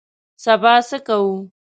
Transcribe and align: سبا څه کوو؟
سبا 0.43 0.73
څه 0.89 0.97
کوو؟ 1.07 1.31